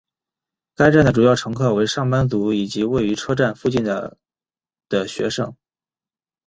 [0.73, 4.17] 该站的主要乘客为上班族以及位于车站附近的
[4.89, 5.55] 的学生。